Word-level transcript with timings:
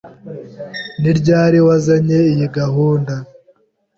Ni 1.01 1.11
ryari 1.19 1.57
wazanye 1.67 2.17
iyi 2.31 2.45
gahunda? 2.57 3.13